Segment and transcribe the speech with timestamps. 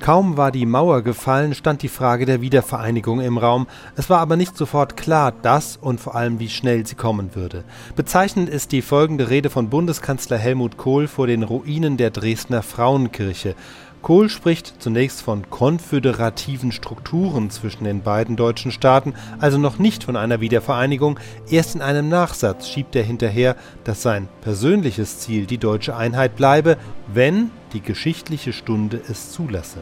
[0.00, 3.66] Kaum war die Mauer gefallen, stand die Frage der Wiedervereinigung im Raum.
[3.96, 7.64] Es war aber nicht sofort klar, dass und vor allem wie schnell sie kommen würde.
[7.96, 13.54] Bezeichnend ist die folgende Rede von Bundeskanzler Helmut Kohl vor den Ruinen der Dresdner Frauenkirche.
[14.02, 20.16] Kohl spricht zunächst von konföderativen Strukturen zwischen den beiden deutschen Staaten, also noch nicht von
[20.16, 21.20] einer Wiedervereinigung.
[21.50, 26.78] Erst in einem Nachsatz schiebt er hinterher, dass sein persönliches Ziel die deutsche Einheit bleibe,
[27.12, 29.80] wenn die geschichtliche Stunde es zulasse.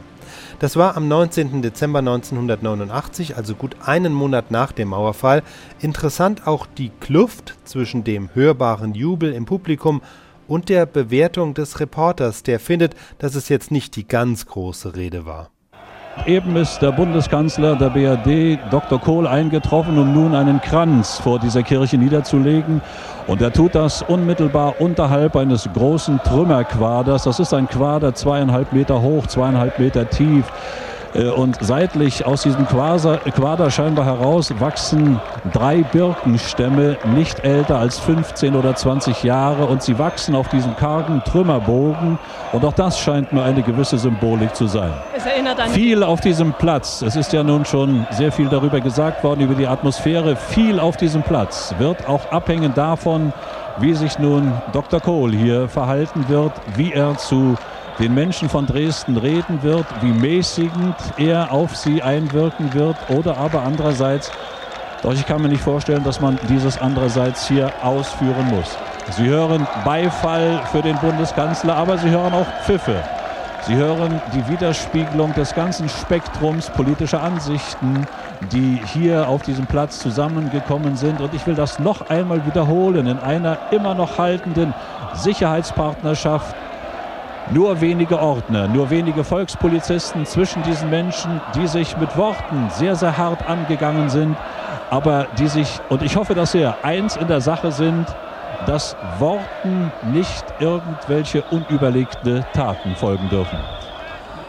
[0.59, 1.63] Das war am 19.
[1.63, 5.43] Dezember 1989, also gut einen Monat nach dem Mauerfall.
[5.81, 10.03] Interessant auch die Kluft zwischen dem hörbaren Jubel im Publikum
[10.47, 15.27] und der Bewertung des Reporters, der findet, dass es jetzt nicht die ganz große Rede
[15.27, 15.51] war.
[16.27, 19.01] Eben ist der Bundeskanzler der BRD, Dr.
[19.01, 22.83] Kohl, eingetroffen, um nun einen Kranz vor dieser Kirche niederzulegen.
[23.27, 27.25] Und er tut das unmittelbar unterhalb eines großen Trümmerquaders.
[27.25, 30.45] Das ist ein Quader zweieinhalb Meter hoch, zweieinhalb Meter tief.
[31.15, 35.21] Äh, und seitlich aus diesem Quader scheinbar heraus wachsen
[35.53, 39.67] drei Birkenstämme, nicht älter als 15 oder 20 Jahre.
[39.67, 42.19] Und sie wachsen auf diesem kargen Trümmerbogen.
[42.53, 44.93] Und auch das scheint mir eine gewisse Symbolik zu sein.
[45.17, 47.03] Es erinnert an viel auf diesem Platz.
[47.03, 50.37] Es ist ja nun schon sehr viel darüber gesagt worden, über die Atmosphäre.
[50.37, 53.33] Viel auf diesem Platz wird auch abhängen davon,
[53.81, 55.01] wie sich nun Dr.
[55.01, 57.57] Kohl hier verhalten wird, wie er zu
[57.99, 63.63] den Menschen von Dresden reden wird, wie mäßigend er auf sie einwirken wird oder aber
[63.63, 64.31] andererseits,
[65.03, 68.77] doch ich kann mir nicht vorstellen, dass man dieses andererseits hier ausführen muss.
[69.11, 73.03] Sie hören Beifall für den Bundeskanzler, aber Sie hören auch Pfiffe.
[73.67, 78.07] Sie hören die Widerspiegelung des ganzen Spektrums politischer Ansichten,
[78.53, 81.21] die hier auf diesem Platz zusammengekommen sind.
[81.21, 84.75] Und ich will das noch einmal wiederholen in einer immer noch haltenden
[85.15, 86.55] Sicherheitspartnerschaft
[87.51, 93.17] nur wenige Ordner, nur wenige Volkspolizisten zwischen diesen Menschen, die sich mit Worten sehr, sehr
[93.17, 94.37] hart angegangen sind,
[94.91, 98.07] aber die sich, und ich hoffe dass sehr, eins in der Sache sind,
[98.67, 103.59] dass Worten nicht irgendwelche unüberlegte Taten folgen dürfen.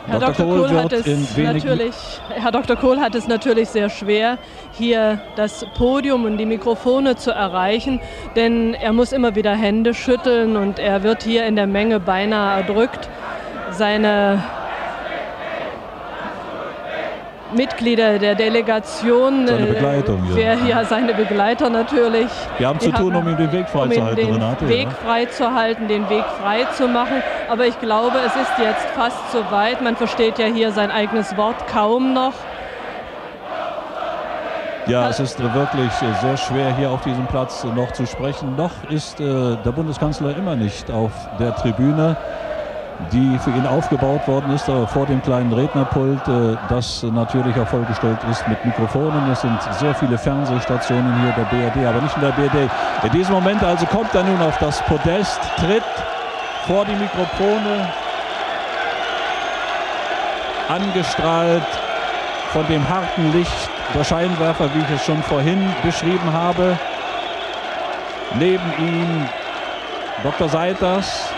[0.10, 0.46] Herr Dr.
[0.46, 1.96] Kohl, Kohl hat es natürlich,
[2.30, 2.76] Herr Dr.
[2.76, 4.38] Kohl hat es natürlich sehr schwer,
[4.72, 8.00] hier das Podium und die Mikrofone zu erreichen,
[8.36, 12.62] denn er muss immer wieder Hände schütteln und er wird hier in der Menge beinahe
[12.62, 13.08] erdrückt.
[13.72, 14.44] Seine
[17.54, 19.48] Mitglieder der Delegation.
[19.48, 20.54] Seine äh, Begleitung, ja.
[20.54, 20.86] ja.
[20.86, 22.30] seine Begleiter natürlich.
[22.58, 24.90] Wir haben zu tun, um ihm den Weg freizuhalten, um Den Weg ja.
[24.92, 27.22] freizuhalten, den Weg frei zu machen.
[27.50, 29.82] Aber ich glaube, es ist jetzt fast so weit.
[29.82, 32.34] Man versteht ja hier sein eigenes Wort kaum noch.
[34.88, 38.56] Ja, es ist wirklich sehr schwer, hier auf diesem Platz noch zu sprechen.
[38.56, 42.18] Noch ist äh, der Bundeskanzler immer nicht auf der Tribüne
[43.12, 48.18] die für ihn aufgebaut worden ist, vor dem kleinen Rednerpult, äh, das natürlich auch vollgestellt
[48.30, 49.32] ist mit Mikrofonen.
[49.32, 52.70] Es sind sehr viele Fernsehstationen hier der BRD, aber nicht in der BRD.
[53.04, 55.84] In diesem Moment also kommt er nun auf das Podest, tritt
[56.68, 57.90] vor die Mikrofone,
[60.68, 61.64] angestrahlt
[62.52, 66.78] von dem harten Licht der Scheinwerfer, wie ich es schon vorhin beschrieben habe.
[68.38, 69.28] Neben ihm
[70.24, 70.50] Dr.
[70.50, 71.32] Seiters,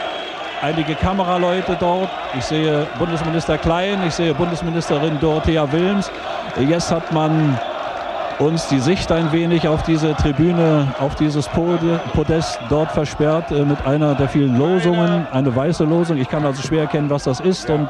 [0.61, 2.09] einige Kameraleute dort.
[2.37, 6.11] Ich sehe Bundesminister Klein, ich sehe Bundesministerin Dorothea Wilms.
[6.59, 7.59] Jetzt hat man
[8.39, 13.85] uns die Sicht ein wenig auf diese Tribüne, auf dieses Podest dort versperrt äh, mit
[13.85, 16.17] einer der vielen Losungen, eine weiße Losung.
[16.17, 17.69] Ich kann also schwer erkennen, was das ist.
[17.69, 17.87] Und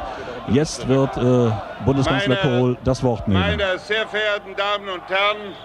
[0.50, 1.52] jetzt wird äh,
[1.86, 3.40] Bundeskanzler meine, Kohl das Wort nehmen.
[3.40, 5.56] Meine sehr verehrten Damen und Herren,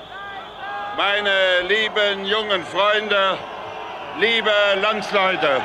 [0.96, 3.38] meine lieben jungen Freunde,
[4.20, 4.50] liebe
[4.80, 5.60] Landsleute.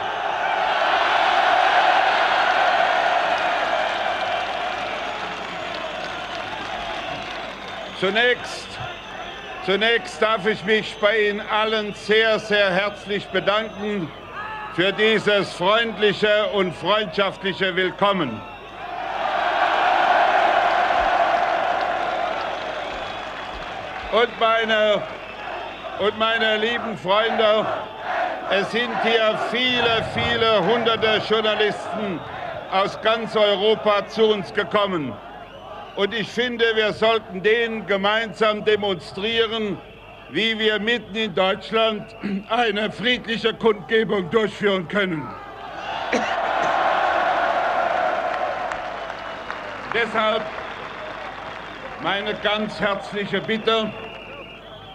[8.01, 8.67] Zunächst,
[9.63, 14.11] zunächst darf ich mich bei Ihnen allen sehr, sehr herzlich bedanken
[14.73, 18.41] für dieses freundliche und freundschaftliche Willkommen.
[24.11, 25.03] Und meine,
[25.99, 27.67] und meine lieben Freunde,
[28.49, 32.19] es sind hier viele, viele hunderte Journalisten
[32.71, 35.13] aus ganz Europa zu uns gekommen.
[35.95, 39.77] Und ich finde, wir sollten denen gemeinsam demonstrieren,
[40.29, 42.15] wie wir mitten in Deutschland
[42.49, 45.27] eine friedliche Kundgebung durchführen können.
[49.93, 50.43] Deshalb
[52.01, 53.91] meine ganz herzliche Bitte,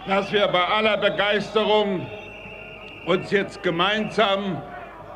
[0.07, 2.07] dass wir bei aller Begeisterung
[3.05, 4.61] uns jetzt gemeinsam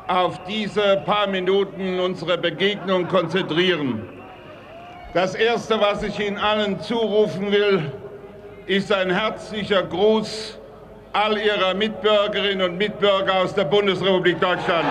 [0.06, 4.11] auf diese paar Minuten unsere Begegnung konzentrieren.
[5.14, 7.92] Das Erste, was ich Ihnen allen zurufen will,
[8.66, 10.58] ist ein herzlicher Gruß
[11.12, 14.86] all Ihrer Mitbürgerinnen und Mitbürger aus der Bundesrepublik Deutschland.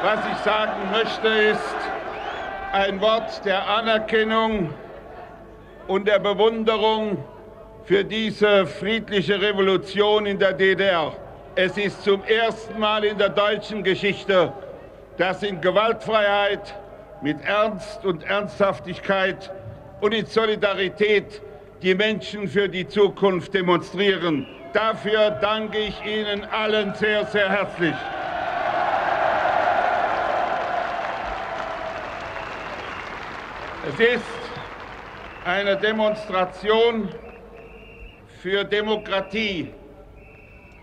[0.00, 1.76] Was ich sagen möchte, ist
[2.72, 4.72] ein Wort der Anerkennung
[5.88, 7.24] und der Bewunderung
[7.84, 11.12] für diese friedliche Revolution in der DDR.
[11.56, 14.52] Es ist zum ersten Mal in der deutschen Geschichte,
[15.16, 16.76] dass in Gewaltfreiheit,
[17.20, 19.50] mit Ernst und Ernsthaftigkeit
[20.00, 21.42] und in Solidarität
[21.82, 24.46] die Menschen für die Zukunft demonstrieren.
[24.72, 27.94] Dafür danke ich Ihnen allen sehr, sehr herzlich.
[33.88, 34.22] Es ist
[35.46, 37.08] eine Demonstration
[38.42, 39.72] für Demokratie,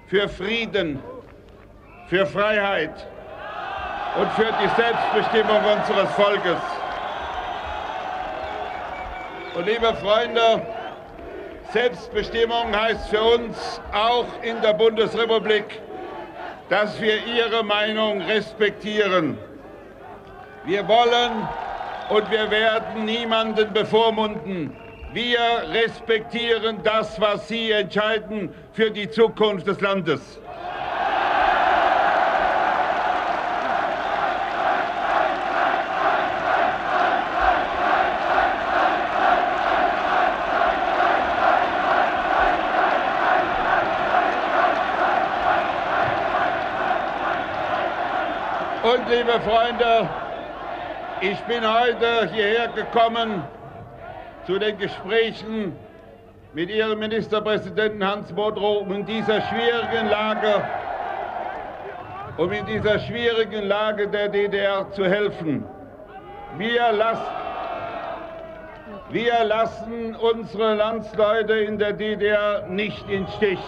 [0.08, 1.04] für Frieden,
[2.08, 3.08] für Freiheit
[4.20, 6.62] und für die Selbstbestimmung unseres Volkes.
[9.54, 10.66] Und liebe Freunde,
[11.74, 15.80] Selbstbestimmung heißt für uns auch in der Bundesrepublik,
[16.70, 19.38] dass wir Ihre Meinung respektieren.
[20.64, 21.48] Wir wollen
[22.10, 24.72] und wir werden niemanden bevormunden.
[25.14, 25.40] Wir
[25.72, 30.40] respektieren das, was Sie entscheiden für die Zukunft des Landes.
[48.84, 50.08] Und liebe Freunde,
[51.32, 53.44] ich bin heute hierher gekommen
[54.46, 55.76] zu den Gesprächen
[56.54, 60.64] mit Ihrem Ministerpräsidenten Hans Bodrow, um in dieser schwierigen Lage,
[62.38, 65.66] um in dieser schwierigen Lage der DDR zu helfen.
[66.58, 67.24] Wir lassen,
[69.10, 73.60] wir lassen unsere Landsleute in der DDR nicht im Stich.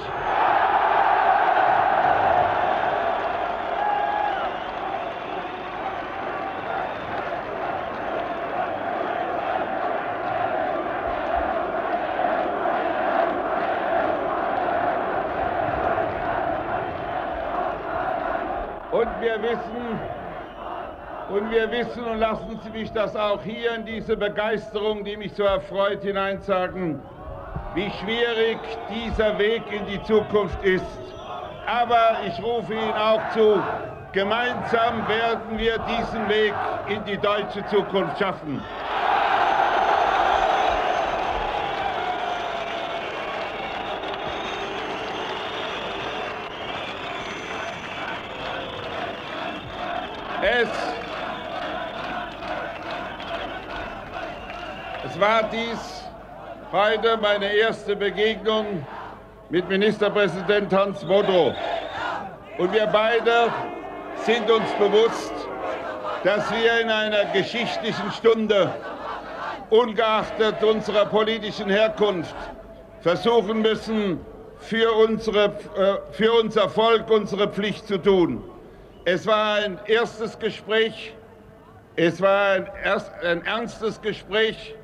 [19.27, 20.00] wir wissen,
[21.51, 25.44] wir wissen, und lassen Sie mich das auch hier in diese Begeisterung, die mich so
[25.44, 26.99] erfreut, hineinsagen,
[27.73, 28.57] wie schwierig
[28.89, 30.85] dieser Weg in die Zukunft ist.
[31.65, 33.61] Aber ich rufe Ihnen auch zu,
[34.13, 36.53] gemeinsam werden wir diesen Weg
[36.88, 38.61] in die deutsche Zukunft schaffen.
[50.41, 50.86] Es,
[55.19, 56.03] war dies
[56.71, 58.85] heute meine erste Begegnung
[59.49, 61.53] mit Ministerpräsident Hans Modrow.
[62.57, 63.51] Und wir beide
[64.25, 65.33] sind uns bewusst,
[66.23, 68.73] dass wir in einer geschichtlichen Stunde,
[69.69, 72.35] ungeachtet unserer politischen Herkunft,
[73.01, 74.19] versuchen müssen,
[74.59, 78.44] für, unsere, äh, für unser Volk unsere Pflicht zu tun.
[79.06, 81.13] Es war ein erstes Gespräch,
[81.95, 84.75] es war ein, erst, ein ernstes Gespräch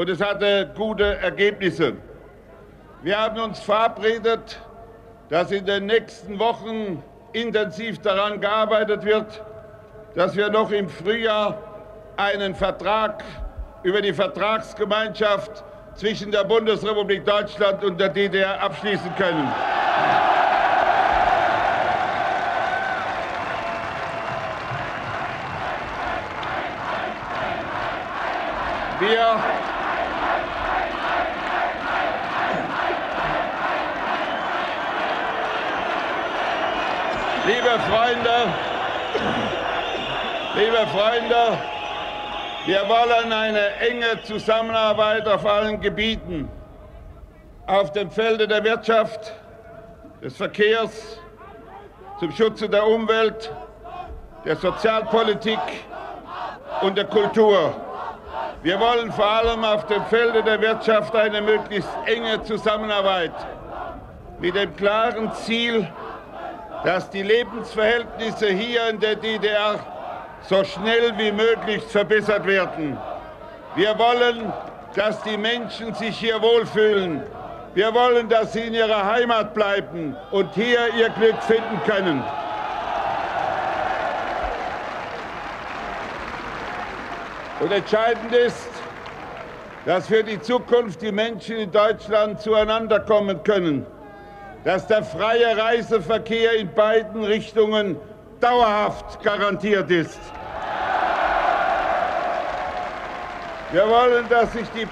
[0.00, 1.92] und es hatte gute Ergebnisse.
[3.02, 4.58] Wir haben uns verabredet,
[5.28, 7.02] dass in den nächsten Wochen
[7.34, 9.44] intensiv daran gearbeitet wird,
[10.14, 11.58] dass wir noch im Frühjahr
[12.16, 13.22] einen Vertrag
[13.82, 15.62] über die Vertragsgemeinschaft
[15.96, 19.52] zwischen der Bundesrepublik Deutschland und der DDR abschließen können.
[28.98, 29.69] Wir
[37.70, 38.52] Liebe Freunde,
[40.56, 41.58] liebe Freunde,
[42.66, 46.48] wir wollen eine enge Zusammenarbeit auf allen Gebieten,
[47.68, 49.34] auf dem Felde der Wirtschaft,
[50.20, 51.20] des Verkehrs,
[52.18, 53.52] zum Schutze der Umwelt,
[54.44, 55.60] der Sozialpolitik
[56.82, 57.72] und der Kultur.
[58.64, 63.46] Wir wollen vor allem auf dem Felde der Wirtschaft eine möglichst enge Zusammenarbeit
[64.40, 65.86] mit dem klaren Ziel,
[66.84, 69.78] dass die Lebensverhältnisse hier in der DDR
[70.42, 72.96] so schnell wie möglich verbessert werden.
[73.76, 74.52] Wir wollen,
[74.94, 77.22] dass die Menschen sich hier wohlfühlen.
[77.74, 82.24] Wir wollen, dass sie in ihrer Heimat bleiben und hier ihr Glück finden können.
[87.60, 88.68] Und entscheidend ist,
[89.84, 93.86] dass für die Zukunft die Menschen in Deutschland zueinander kommen können,
[94.64, 97.96] dass der freie Reiseverkehr in beiden Richtungen
[98.40, 100.20] dauerhaft garantiert ist.
[103.72, 104.86] Wir wollen, dass sich die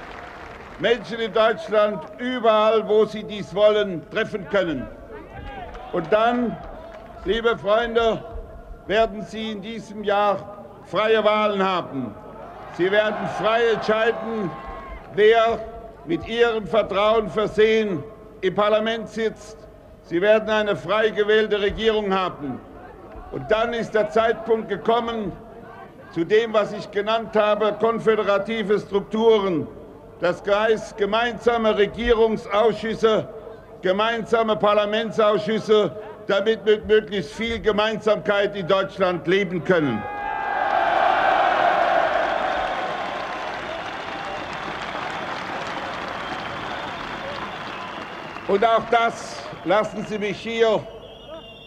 [0.79, 4.87] Menschen in Deutschland überall, wo sie dies wollen, treffen können.
[5.93, 6.57] Und dann,
[7.25, 8.23] liebe Freunde,
[8.87, 12.15] werden Sie in diesem Jahr freie Wahlen haben.
[12.77, 14.51] Sie werden frei entscheiden,
[15.15, 15.59] wer
[16.07, 18.03] mit Ihrem Vertrauen versehen
[18.41, 19.57] im Parlament sitzt.
[20.03, 22.61] Sie werden eine frei gewählte Regierung haben.
[23.31, 25.33] Und dann ist der Zeitpunkt gekommen,
[26.13, 29.67] zu dem, was ich genannt habe, konföderative Strukturen.
[30.21, 33.29] Das heißt gemeinsame Regierungsausschüsse,
[33.83, 35.93] gemeinsame Parlamentsausschüsse,
[36.27, 40.03] damit wir möglichst viel Gemeinsamkeit in Deutschland leben können.
[48.49, 50.83] Und auch das lassen Sie mich hier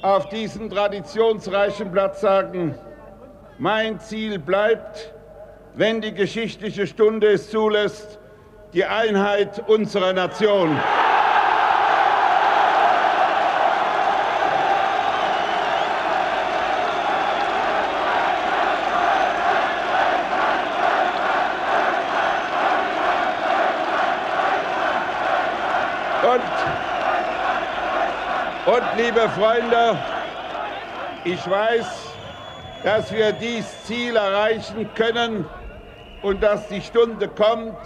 [0.02, 2.74] auf diesem traditionsreichen Platz sagen.
[3.60, 5.14] Mein Ziel bleibt,
[5.76, 8.18] wenn die geschichtliche Stunde es zulässt,
[8.74, 10.76] die Einheit unserer Nation.
[28.98, 29.98] Liebe Freunde,
[31.24, 31.86] ich weiß,
[32.84, 35.46] dass wir dies Ziel erreichen können
[36.22, 37.78] und dass die Stunde kommt,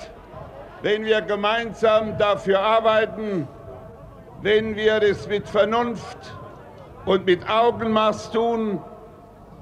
[0.81, 3.47] wenn wir gemeinsam dafür arbeiten,
[4.41, 6.17] wenn wir das mit Vernunft
[7.05, 8.81] und mit Augenmaß tun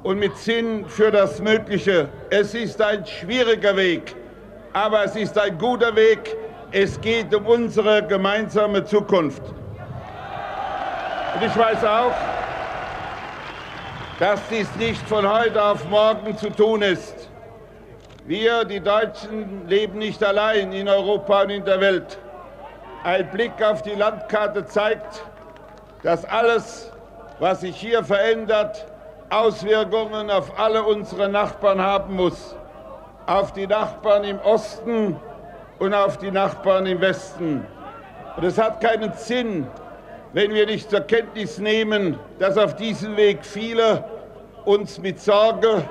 [0.03, 2.07] und mit Sinn für das Mögliche.
[2.29, 4.15] Es ist ein schwieriger Weg,
[4.71, 6.37] aber es ist ein guter Weg.
[6.71, 9.43] Es geht um unsere gemeinsame Zukunft.
[11.35, 12.13] Und ich weiß auch,
[14.19, 17.29] dass dies nicht von heute auf morgen zu tun ist.
[18.25, 22.19] Wir, die Deutschen, leben nicht allein in Europa und in der Welt.
[23.03, 25.25] Ein Blick auf die Landkarte zeigt,
[26.03, 26.91] dass alles,
[27.39, 28.85] was sich hier verändert,
[29.29, 32.55] Auswirkungen auf alle unsere Nachbarn haben muss.
[33.25, 35.19] Auf die Nachbarn im Osten
[35.79, 37.65] und auf die Nachbarn im Westen.
[38.37, 39.67] Und es hat keinen Sinn,
[40.33, 44.03] wenn wir nicht zur Kenntnis nehmen, dass auf diesem Weg viele
[44.65, 45.83] uns mit Sorge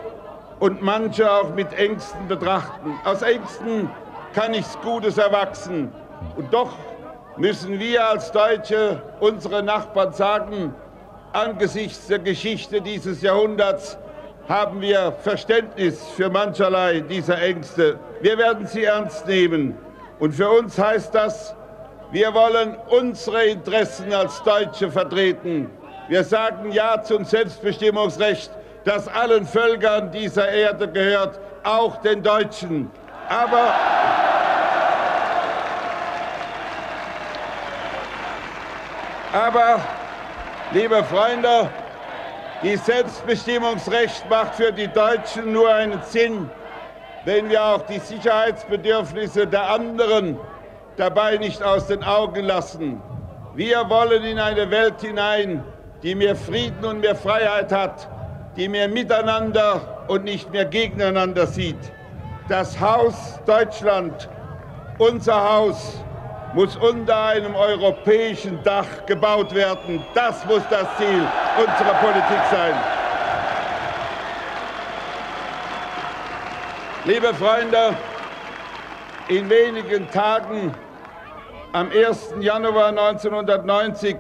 [0.59, 2.99] und manche auch mit Ängsten betrachten.
[3.05, 3.89] Aus Ängsten
[4.35, 5.93] kann nichts Gutes erwachsen.
[6.37, 6.73] Und doch
[7.37, 10.75] müssen wir als Deutsche unsere Nachbarn sagen,
[11.33, 13.97] angesichts der Geschichte dieses Jahrhunderts
[14.49, 17.99] haben wir Verständnis für mancherlei dieser Ängste.
[18.21, 19.79] Wir werden sie ernst nehmen.
[20.19, 21.55] Und für uns heißt das,
[22.13, 25.71] wir wollen unsere Interessen als Deutsche vertreten.
[26.09, 28.51] Wir sagen Ja zum Selbstbestimmungsrecht,
[28.85, 32.91] das allen Völkern dieser Erde gehört, auch den Deutschen.
[33.29, 33.73] Aber
[39.33, 39.81] Aber,
[40.73, 41.71] liebe Freunde,
[42.63, 46.51] dieses Selbstbestimmungsrecht macht für die Deutschen nur einen Sinn,
[47.25, 50.39] wenn wir auch die Sicherheitsbedürfnisse der anderen
[50.97, 53.01] dabei nicht aus den Augen lassen.
[53.55, 55.63] Wir wollen in eine Welt hinein,
[56.03, 58.09] die mehr Frieden und mehr Freiheit hat,
[58.57, 61.93] die mehr miteinander und nicht mehr gegeneinander sieht.
[62.49, 64.29] Das Haus Deutschland,
[64.99, 66.03] unser Haus,
[66.55, 70.05] muss unter einem europäischen Dach gebaut werden.
[70.15, 72.75] Das muss das Ziel unserer Politik sein.
[77.05, 77.97] Liebe Freunde,
[79.29, 80.75] in wenigen Tagen,
[81.73, 82.35] am 1.
[82.41, 84.17] Januar 1990,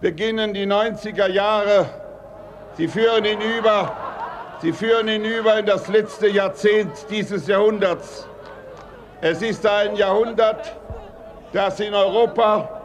[0.00, 1.86] beginnen die 90er Jahre.
[2.76, 3.96] Sie führen hinüber,
[4.60, 8.28] sie führen hinüber in das letzte Jahrzehnt dieses Jahrhunderts.
[9.20, 10.76] Es ist ein Jahrhundert,
[11.52, 12.82] das in Europa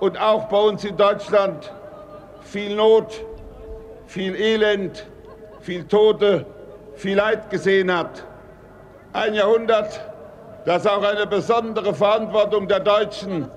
[0.00, 1.72] und auch bei uns in Deutschland
[2.40, 3.24] viel Not,
[4.06, 5.06] viel Elend,
[5.60, 6.46] viel Tote,
[6.94, 8.24] viel Leid gesehen hat.
[9.12, 10.00] Ein Jahrhundert,
[10.66, 13.48] dass auch eine besondere Verantwortung der Deutschen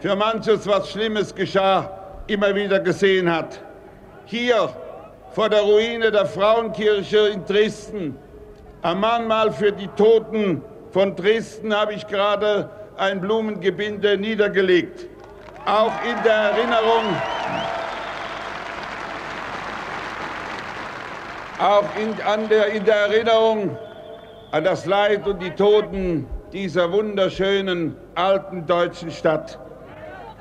[0.00, 1.90] für manches, was Schlimmes geschah,
[2.26, 3.58] immer wieder gesehen hat.
[4.26, 4.68] Hier
[5.30, 8.18] vor der Ruine der Frauenkirche in Dresden.
[8.82, 12.68] Am Mahnmal für die Toten von Dresden habe ich gerade
[12.98, 15.06] ein Blumengebinde niedergelegt.
[15.64, 17.16] Auch in der Erinnerung,
[21.58, 23.78] auch in, an der, in der Erinnerung
[24.50, 29.58] an das Leid und die Toten dieser wunderschönen alten deutschen Stadt.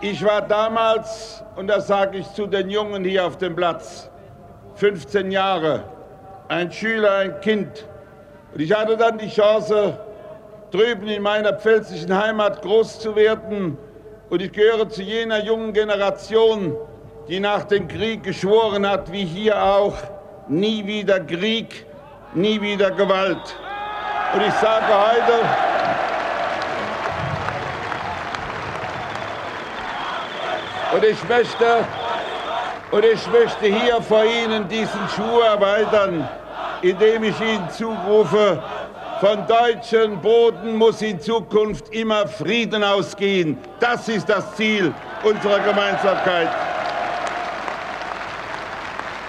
[0.02, 4.10] Ich war damals, und das sage ich zu den Jungen hier auf dem Platz,
[4.76, 5.84] 15 Jahre,
[6.50, 7.88] ein Schüler, ein Kind.
[8.54, 9.98] Und ich hatte dann die Chance,
[10.72, 13.78] drüben in meiner pfälzischen Heimat groß zu werden.
[14.30, 16.76] Und ich gehöre zu jener jungen Generation,
[17.30, 19.96] die nach dem Krieg geschworen hat, wie hier auch,
[20.50, 21.86] nie wieder Krieg,
[22.34, 23.56] nie wieder Gewalt.
[24.34, 25.71] Und ich sage heute,
[30.94, 31.86] und ich möchte,
[32.92, 36.28] und ich möchte hier vor Ihnen diesen Schwur erweitern,
[36.82, 38.62] indem ich Ihnen zurufe,
[39.20, 43.58] von deutschem Boden muss in Zukunft immer Frieden ausgehen.
[43.80, 44.92] Das ist das Ziel
[45.24, 46.50] unserer Gemeinsamkeit.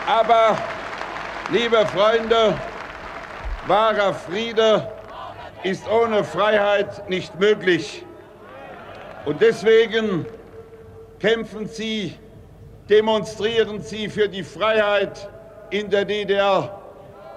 [0.07, 0.57] Aber,
[1.51, 2.55] liebe Freunde,
[3.67, 4.89] wahrer Friede
[5.63, 8.05] ist ohne Freiheit nicht möglich.
[9.27, 10.27] Und deswegen
[11.23, 12.15] kämpfen Sie,
[12.91, 15.29] demonstrieren Sie für die Freiheit
[15.71, 16.83] in der DDR.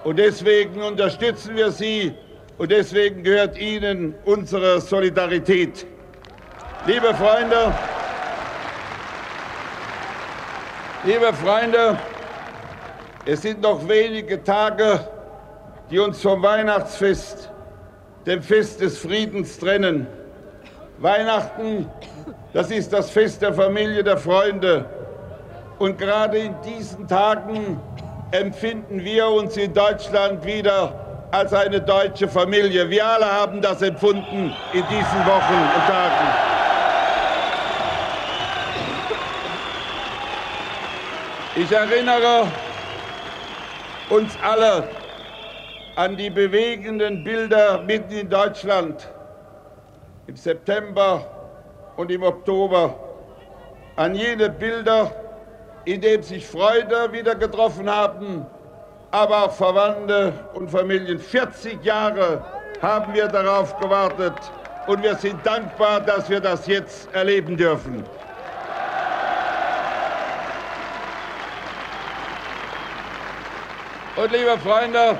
[0.02, 2.12] Und deswegen unterstützen wir Sie
[2.58, 5.86] und deswegen gehört Ihnen unsere Solidarität.
[6.84, 7.72] Liebe Freunde,
[11.04, 11.96] liebe Freunde,
[13.24, 15.08] es sind noch wenige Tage,
[15.92, 17.52] die uns vom Weihnachtsfest,
[18.26, 20.08] dem Fest des Friedens trennen.
[20.98, 21.90] Weihnachten,
[22.52, 24.86] das ist das Fest der Familie, der Freunde.
[25.78, 27.78] Und gerade in diesen Tagen
[28.30, 32.88] empfinden wir uns in Deutschland wieder als eine deutsche Familie.
[32.88, 36.46] Wir alle haben das empfunden in diesen Wochen und Tagen.
[41.56, 42.46] Ich erinnere
[44.08, 44.88] uns alle
[45.94, 49.08] an die bewegenden Bilder mitten in Deutschland
[50.26, 51.24] im September
[51.96, 52.94] und im Oktober,
[53.96, 55.10] an jene Bilder,
[55.84, 58.44] in denen sich Freude wieder getroffen haben,
[59.10, 61.18] aber auch Verwandte und Familien.
[61.18, 62.44] 40 Jahre
[62.82, 64.34] haben wir darauf gewartet
[64.86, 68.04] und wir sind dankbar, dass wir das jetzt erleben dürfen.
[74.16, 75.18] Und liebe Freunde,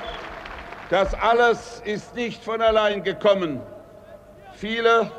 [0.91, 3.61] das alles ist nicht von allein gekommen.
[4.57, 5.11] Viele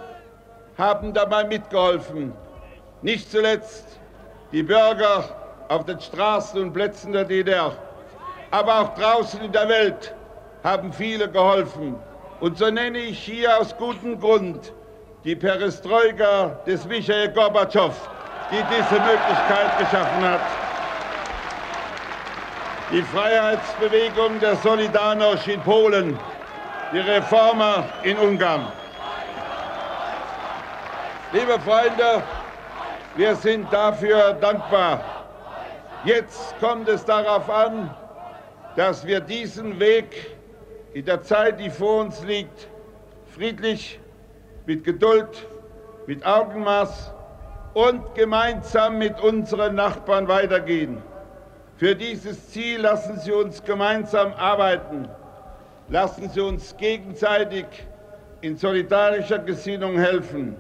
[0.78, 2.34] haben dabei mitgeholfen.
[3.02, 4.00] Nicht zuletzt
[4.52, 5.24] die Bürger
[5.70, 7.78] auf den Straßen und Plätzen der DDR
[8.52, 10.14] aber auch draußen in der Welt
[10.64, 11.96] haben viele geholfen.
[12.40, 14.74] Und so nenne ich hier aus gutem Grund
[15.24, 17.94] die Perestroika des Michael Gorbatschow,
[18.52, 20.42] die diese Möglichkeit geschaffen hat.
[22.92, 26.18] Die Freiheitsbewegung der Solidarność in Polen,
[26.94, 28.68] die Reformer in Ungarn.
[31.34, 32.24] Liebe Freunde,
[33.18, 35.04] wir sind dafür dankbar.
[36.06, 37.94] Jetzt kommt es darauf an,
[38.78, 40.38] dass wir diesen Weg
[40.94, 42.70] in der Zeit, die vor uns liegt,
[43.36, 44.00] friedlich,
[44.66, 45.46] mit Geduld,
[46.06, 47.12] mit Augenmaß
[47.74, 51.04] und gemeinsam mit unseren Nachbarn weitergehen.
[51.76, 55.10] Für dieses Ziel lassen Sie uns gemeinsam arbeiten.
[55.90, 57.66] Lassen Sie uns gegenseitig
[58.40, 60.56] in solidarischer Gesinnung helfen.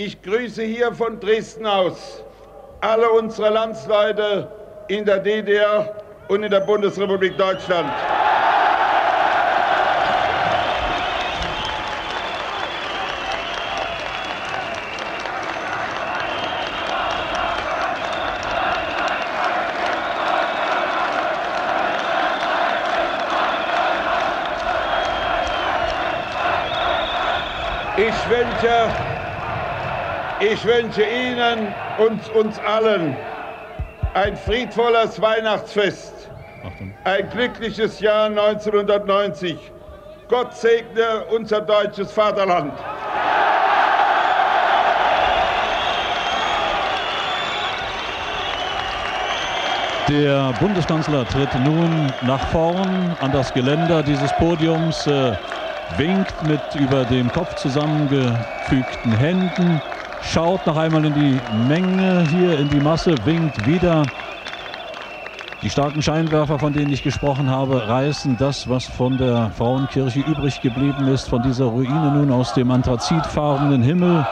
[0.00, 2.22] Ich grüße hier von Dresden aus
[2.80, 4.48] alle unsere Landsleute
[4.86, 5.92] in der DDR
[6.28, 7.90] und in der Bundesrepublik Deutschland.
[27.96, 28.94] Ich wünsche,
[30.52, 33.16] ich wünsche Ihnen und uns allen
[34.14, 36.30] ein friedvolles Weihnachtsfest
[37.04, 39.56] ein glückliches Jahr 1990.
[40.28, 42.72] Gott segne unser deutsches Vaterland.
[50.08, 55.32] Der Bundeskanzler tritt nun nach vorn an das Geländer dieses Podiums, äh,
[55.98, 59.82] winkt mit über dem Kopf zusammengefügten Händen,
[60.20, 64.06] schaut noch einmal in die Menge hier, in die Masse, winkt wieder
[65.60, 70.60] Die starken Scheinwerfer, von denen ich gesprochen habe, reißen das, was von der Frauenkirche übrig
[70.60, 74.26] geblieben ist, von dieser Ruine nun aus dem anthrazitfarbenen Himmel.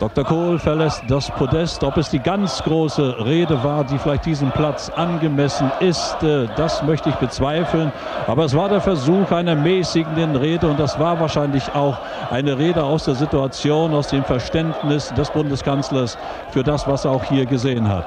[0.00, 0.24] Dr.
[0.24, 1.84] Kohl verlässt das Podest.
[1.84, 6.82] Ob es die ganz große Rede war, die vielleicht diesem Platz angemessen ist, äh, das
[6.82, 7.92] möchte ich bezweifeln.
[8.26, 11.98] Aber es war der Versuch einer mäßigenden Rede und das war wahrscheinlich auch
[12.30, 16.16] eine Rede aus der Situation, aus dem Verständnis des Bundeskanzlers
[16.50, 18.06] für das, was er auch hier gesehen hat.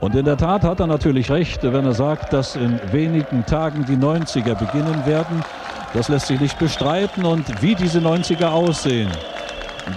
[0.00, 3.86] Und in der Tat hat er natürlich recht, wenn er sagt, dass in wenigen Tagen
[3.86, 5.42] die 90er beginnen werden.
[5.94, 7.24] Das lässt sich nicht bestreiten.
[7.24, 9.10] Und wie diese 90er aussehen,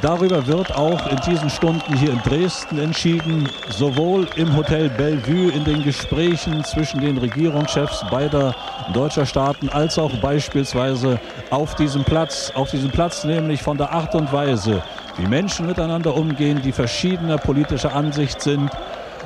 [0.02, 5.63] darüber wird auch in diesen Stunden hier in Dresden entschieden, sowohl im Hotel Bellevue in
[5.63, 8.56] den Gesprächen zwischen den Regierungschefs beider
[8.93, 11.19] deutscher Staaten, als auch beispielsweise
[11.50, 14.82] auf diesem Platz, auf diesem Platz nämlich von der Art und Weise,
[15.17, 18.69] wie Menschen miteinander umgehen, die verschiedener politischer Ansicht sind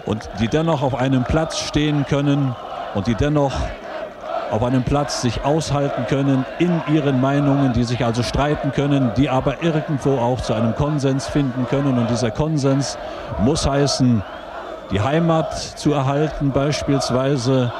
[0.05, 2.55] und die dennoch auf einem Platz stehen können
[2.93, 3.53] und die dennoch
[4.51, 9.29] auf einem Platz sich aushalten können in ihren Meinungen, die sich also streiten können, die
[9.29, 11.97] aber irgendwo auch zu einem Konsens finden können.
[11.97, 12.97] Und dieser Konsens
[13.39, 14.23] muss heißen,
[14.91, 17.71] die Heimat zu erhalten beispielsweise,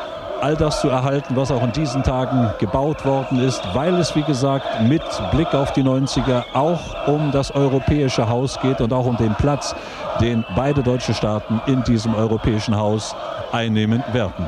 [0.41, 4.23] all das zu erhalten, was auch in diesen Tagen gebaut worden ist, weil es, wie
[4.23, 5.01] gesagt, mit
[5.31, 9.75] Blick auf die 90er auch um das europäische Haus geht und auch um den Platz,
[10.21, 13.15] den beide deutsche Staaten in diesem europäischen Haus
[13.51, 14.45] einnehmen werden.